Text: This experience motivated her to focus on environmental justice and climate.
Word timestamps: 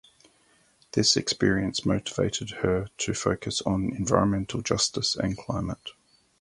This 0.93 1.15
experience 1.15 1.85
motivated 1.85 2.49
her 2.63 2.87
to 2.97 3.13
focus 3.13 3.61
on 3.61 3.93
environmental 3.95 4.61
justice 4.63 5.15
and 5.15 5.37
climate. 5.37 5.91